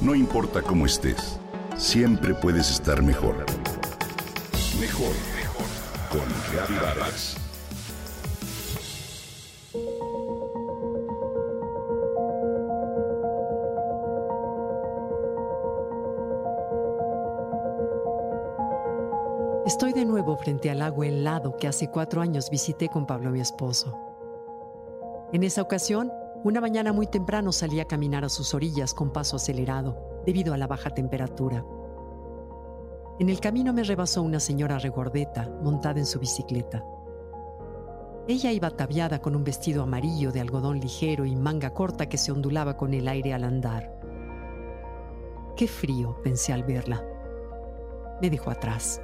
[0.00, 1.38] No importa cómo estés,
[1.76, 3.44] siempre puedes estar mejor.
[4.80, 5.66] Mejor, mejor.
[6.10, 7.36] Con Reavivadas.
[19.66, 23.40] Estoy de nuevo frente al lago helado que hace cuatro años visité con Pablo, mi
[23.40, 23.98] esposo.
[25.34, 26.10] En esa ocasión,
[26.42, 30.56] una mañana muy temprano salí a caminar a sus orillas con paso acelerado, debido a
[30.56, 31.64] la baja temperatura.
[33.18, 36.82] En el camino me rebasó una señora regordeta, montada en su bicicleta.
[38.26, 42.32] Ella iba ataviada con un vestido amarillo de algodón ligero y manga corta que se
[42.32, 44.00] ondulaba con el aire al andar.
[45.56, 47.04] Qué frío, pensé al verla.
[48.22, 49.02] Me dejó atrás.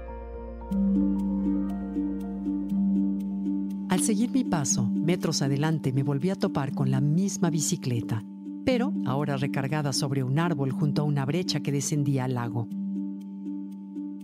[3.89, 8.23] Al seguir mi paso, metros adelante me volví a topar con la misma bicicleta,
[8.65, 12.69] pero ahora recargada sobre un árbol junto a una brecha que descendía al lago.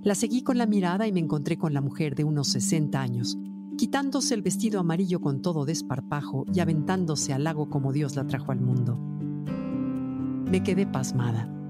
[0.02, 3.38] La seguí con la mirada y me encontré con la mujer de unos 60 años,
[3.78, 8.50] quitándose el vestido amarillo con todo desparpajo y aventándose al lago como Dios la trajo
[8.50, 8.98] al mundo.
[10.50, 11.61] Me quedé pasmada.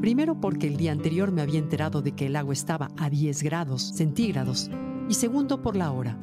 [0.00, 3.42] Primero porque el día anterior me había enterado de que el agua estaba a 10
[3.42, 4.70] grados centígrados
[5.08, 6.16] y segundo por la hora,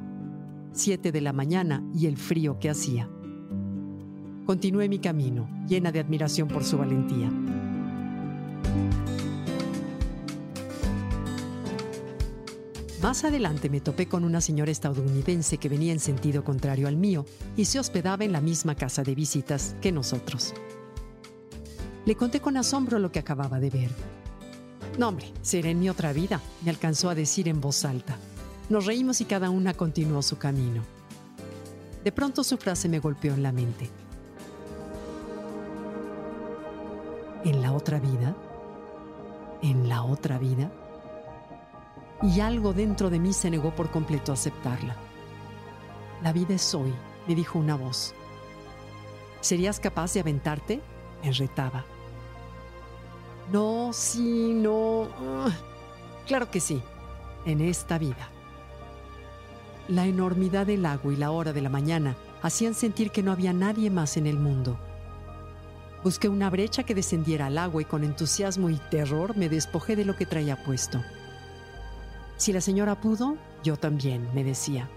[0.72, 3.10] 7 de la mañana y el frío que hacía.
[4.46, 7.30] Continué mi camino, llena de admiración por su valentía.
[13.02, 17.26] Más adelante me topé con una señora estadounidense que venía en sentido contrario al mío
[17.58, 20.54] y se hospedaba en la misma casa de visitas que nosotros.
[22.06, 23.90] Le conté con asombro lo que acababa de ver.
[24.98, 28.18] No, hombre, será en mi otra vida, me alcanzó a decir en voz alta.
[28.70, 30.84] Nos reímos y cada una continuó su camino.
[32.04, 33.90] De pronto su frase me golpeó en la mente.
[37.44, 38.36] ¿En la otra vida?
[39.62, 40.72] ¿En la otra vida?
[42.22, 44.96] Y algo dentro de mí se negó por completo a aceptarla.
[46.22, 46.94] La vida es hoy,
[47.28, 48.14] me dijo una voz.
[49.42, 50.82] ¿Serías capaz de aventarte?
[51.24, 51.86] Me retaba.
[53.52, 55.08] No, sí, no.
[56.26, 56.82] claro que sí,
[57.46, 58.30] en esta vida.
[59.88, 63.54] La enormidad del lago y la hora de la mañana hacían sentir que no había
[63.54, 64.80] nadie más en el mundo.
[66.04, 70.06] Busqué una brecha que descendiera al agua y con entusiasmo y terror me despojé de
[70.06, 71.02] lo que traía puesto.
[72.38, 74.90] Si la señora pudo, yo también, me decía.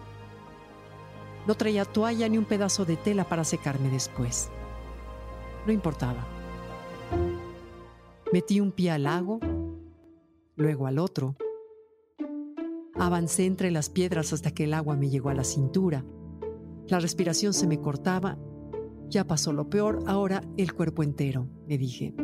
[1.46, 4.50] No traía toalla ni un pedazo de tela para secarme después.
[5.66, 6.37] No importaba.
[8.30, 9.40] Metí un pie al lago,
[10.54, 11.36] luego al otro.
[12.94, 16.04] Avancé entre las piedras hasta que el agua me llegó a la cintura.
[16.88, 18.36] La respiración se me cortaba.
[19.08, 22.14] Ya pasó lo peor, ahora el cuerpo entero, me dije.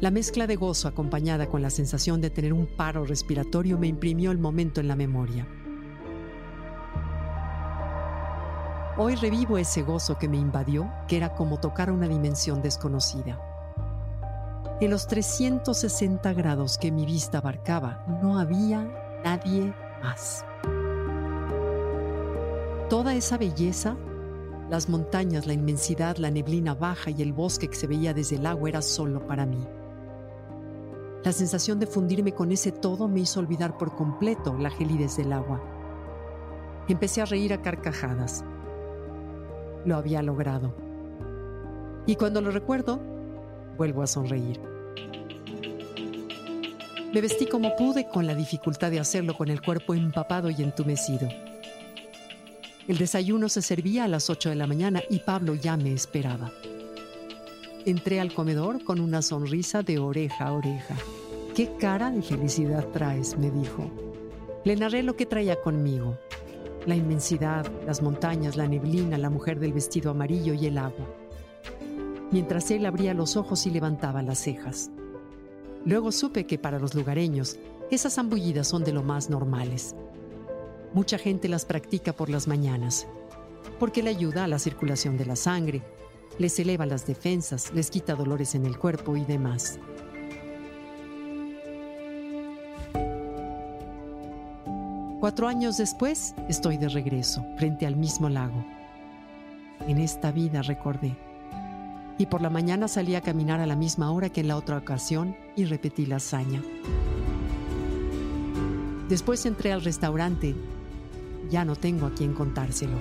[0.00, 4.30] La mezcla de gozo acompañada con la sensación de tener un paro respiratorio me imprimió
[4.30, 5.48] el momento en la memoria.
[8.98, 13.53] Hoy revivo ese gozo que me invadió, que era como tocar una dimensión desconocida.
[14.80, 18.82] En los 360 grados que mi vista abarcaba, no había
[19.22, 20.44] nadie más.
[22.90, 23.96] Toda esa belleza,
[24.68, 28.46] las montañas, la inmensidad, la neblina baja y el bosque que se veía desde el
[28.46, 29.64] agua era solo para mí.
[31.22, 35.32] La sensación de fundirme con ese todo me hizo olvidar por completo la gelidez del
[35.32, 35.62] agua.
[36.88, 38.44] Empecé a reír a carcajadas.
[39.84, 40.74] Lo había logrado.
[42.06, 43.13] Y cuando lo recuerdo,
[43.76, 44.60] vuelvo a sonreír.
[47.12, 51.28] Me vestí como pude con la dificultad de hacerlo con el cuerpo empapado y entumecido.
[52.88, 56.50] El desayuno se servía a las 8 de la mañana y Pablo ya me esperaba.
[57.86, 60.96] Entré al comedor con una sonrisa de oreja a oreja.
[61.54, 63.38] ¿Qué cara de felicidad traes?
[63.38, 63.90] me dijo.
[64.64, 66.18] Le narré lo que traía conmigo.
[66.84, 71.06] La inmensidad, las montañas, la neblina, la mujer del vestido amarillo y el agua
[72.30, 74.90] mientras él abría los ojos y levantaba las cejas.
[75.84, 77.58] Luego supe que para los lugareños
[77.90, 79.94] esas zambullidas son de lo más normales.
[80.94, 83.06] Mucha gente las practica por las mañanas,
[83.78, 85.82] porque le ayuda a la circulación de la sangre,
[86.38, 89.78] les eleva las defensas, les quita dolores en el cuerpo y demás.
[95.20, 98.64] Cuatro años después estoy de regreso, frente al mismo lago.
[99.86, 101.16] En esta vida recordé
[102.18, 104.78] y por la mañana salí a caminar a la misma hora que en la otra
[104.78, 106.62] ocasión y repetí la hazaña.
[109.08, 110.54] Después entré al restaurante.
[111.50, 112.98] Ya no tengo a quien contárselo.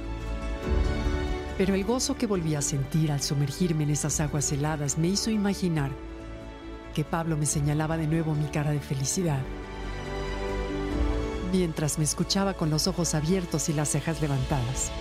[1.58, 5.30] Pero el gozo que volví a sentir al sumergirme en esas aguas heladas me hizo
[5.30, 5.92] imaginar
[6.94, 9.40] que Pablo me señalaba de nuevo mi cara de felicidad,
[11.52, 14.92] mientras me escuchaba con los ojos abiertos y las cejas levantadas.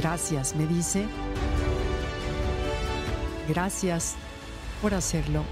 [0.00, 1.06] Gracias, me dice.
[3.48, 4.14] Gracias
[4.80, 5.42] por hacerlo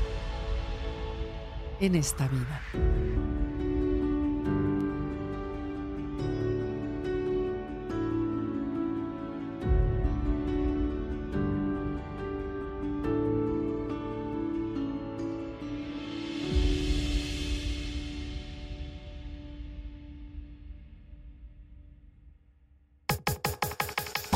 [1.80, 3.25] en esta vida.